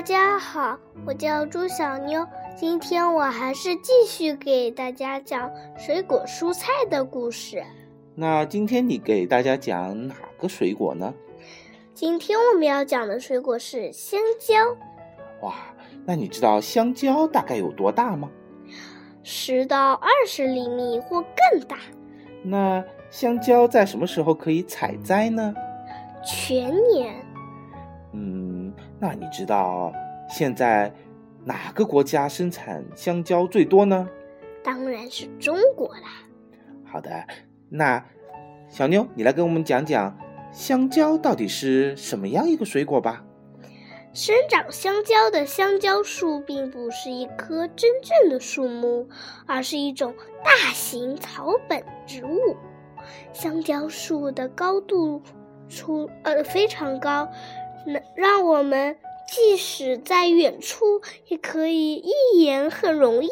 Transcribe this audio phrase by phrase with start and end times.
[0.00, 2.26] 家好，我叫朱小妞。
[2.56, 7.62] 今天我还是继续给大家讲水果蔬菜的故事。
[8.14, 11.12] 那今天你给大家讲哪个水果呢？
[11.94, 14.54] 今天我们要讲的水果是香蕉。
[15.46, 15.54] 哇，
[16.04, 18.30] 那你知道香蕉大概有多大吗？
[19.22, 21.76] 十到二十厘米或更大。
[22.42, 25.54] 那香蕉在什么时候可以采摘呢？
[26.24, 27.14] 全年。
[28.14, 28.41] 嗯，
[29.02, 29.92] 那你知道
[30.28, 30.94] 现在
[31.44, 34.08] 哪个国家生产香蕉最多呢？
[34.62, 36.22] 当然是中国啦。
[36.84, 37.26] 好的，
[37.68, 38.06] 那
[38.68, 40.16] 小妞，你来跟我们讲讲
[40.52, 43.24] 香蕉到底是什么样一个水果吧。
[44.12, 49.08] 生长香蕉的香蕉树并不是一棵真正的树木，
[49.48, 50.14] 而是一种
[50.44, 52.56] 大型草本植物。
[53.32, 55.20] 香蕉树的高度
[55.68, 57.28] 出呃非常高。
[57.86, 58.96] 能让我们
[59.28, 63.30] 即使在远处，也可以一眼很容易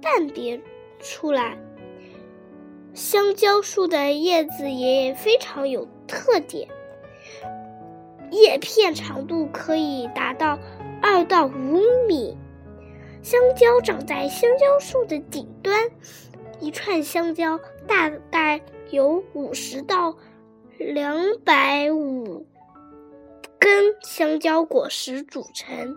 [0.00, 0.60] 辨别
[1.00, 1.58] 出来。
[2.94, 6.68] 香蕉树的叶子也非常有特点，
[8.30, 10.58] 叶片长度可以达到
[11.00, 12.36] 二到五米。
[13.22, 15.88] 香蕉长在香蕉树的顶端，
[16.58, 20.16] 一串香蕉大概有五十到
[20.78, 22.46] 两百五。
[23.60, 25.96] 根香蕉果实组成。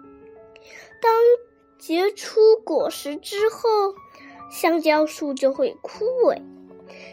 [1.01, 1.11] 当
[1.79, 3.95] 结出果实之后，
[4.51, 6.35] 香蕉树就会枯萎。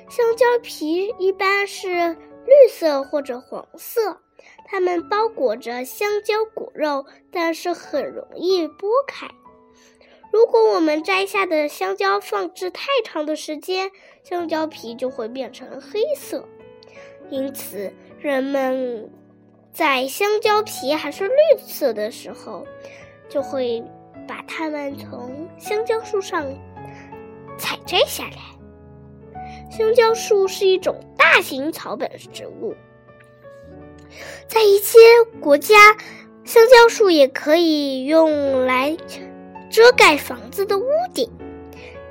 [0.08, 4.20] 香蕉皮一般是绿色或者黄色，
[4.66, 9.28] 它们包裹着香蕉果肉，但是很容易剥开。
[10.32, 13.90] 如果我们摘下的香蕉放置太长的时间，
[14.22, 16.48] 香蕉皮就会变成黑色。
[17.30, 19.10] 因此，人们。
[19.72, 22.66] 在香蕉皮还是绿色的时候，
[23.28, 23.82] 就会
[24.26, 26.46] 把它们从香蕉树上
[27.56, 28.36] 采摘下来。
[29.70, 32.74] 香蕉树是一种大型草本植物，
[34.48, 34.98] 在一些
[35.40, 35.96] 国家，
[36.44, 38.96] 香蕉树也可以用来
[39.70, 40.84] 遮盖房子的屋
[41.14, 41.30] 顶。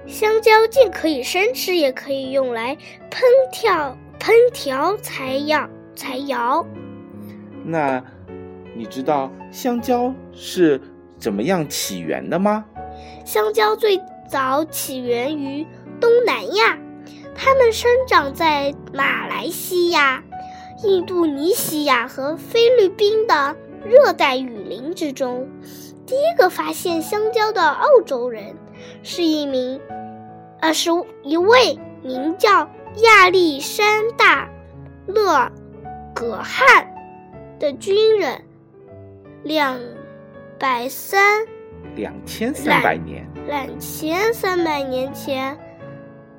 [0.08, 2.76] 香蕉既可以生吃，也可以用来
[3.12, 6.66] 烹调、烹调材料、材肴。
[7.64, 8.04] 那
[8.76, 10.80] 你知道香蕉是
[11.18, 12.66] 怎么样起源的吗？
[13.26, 14.00] 香蕉最
[14.30, 15.66] 早起源于
[16.00, 16.78] 东南亚，
[17.36, 20.24] 它们生长在马来西亚、
[20.84, 23.56] 印度尼西亚和菲律宾的
[23.86, 25.48] 热带雨林之中。
[26.06, 28.56] 第一个发现香蕉的澳洲人
[29.04, 29.80] 是一名，
[30.60, 30.90] 呃，是
[31.24, 32.70] 一位名叫
[33.04, 34.50] 亚历山大·
[35.14, 35.52] 勒
[36.16, 36.88] 葛汉。
[37.60, 38.42] 的军人，
[39.44, 39.78] 两
[40.58, 41.46] 百三，
[41.96, 45.58] 两千三百年，两千三百年前，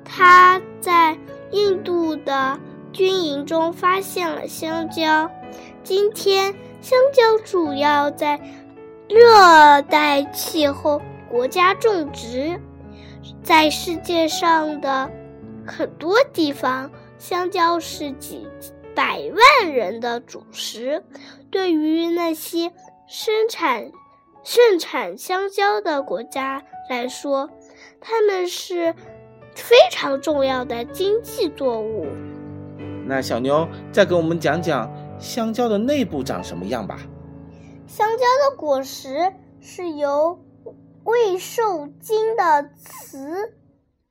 [0.03, 1.15] 他在
[1.51, 2.59] 印度的
[2.91, 5.29] 军营中发现了香蕉。
[5.83, 8.39] 今天，香蕉主要在
[9.07, 10.99] 热带气候
[11.29, 12.59] 国家种植，
[13.43, 15.07] 在世界上的
[15.67, 16.89] 很多地方，
[17.19, 18.47] 香蕉是几。
[18.95, 19.19] 百
[19.61, 21.03] 万人的主食，
[21.49, 22.71] 对于那些
[23.07, 23.91] 生产
[24.43, 27.49] 盛产香蕉的国家来说，
[27.99, 28.93] 它们是
[29.55, 32.05] 非常重要的经济作物。
[33.05, 36.99] 那小妞再给我们讲讲香蕉的内部长什么样吧。
[37.87, 40.39] 香蕉的果实是由
[41.03, 43.53] 未受精的雌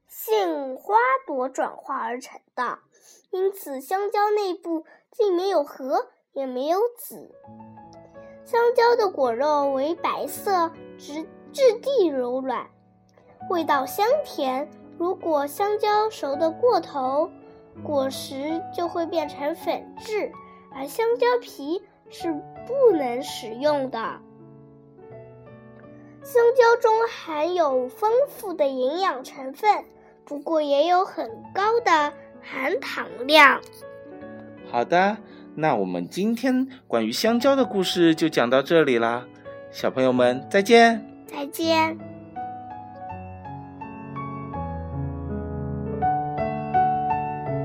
[0.06, 2.78] 性花朵转化而成的。
[3.30, 7.34] 因此，香蕉内部既没有核，也没有籽。
[8.44, 12.68] 香蕉的果肉为白色，质质地柔软，
[13.48, 14.68] 味道香甜。
[14.98, 17.30] 如果香蕉熟得过头，
[17.84, 20.30] 果实就会变成粉质，
[20.74, 22.32] 而香蕉皮是
[22.66, 23.98] 不能食用的。
[26.22, 29.84] 香蕉中含有丰富的营养成分，
[30.24, 32.12] 不过也有很高的。
[32.42, 33.60] 含糖量。
[34.70, 35.16] 好的，
[35.54, 39.26] 那我们今天关于香蕉的故事就讲到这里啦，
[39.70, 41.04] 小朋友们再见。
[41.26, 41.98] 再见。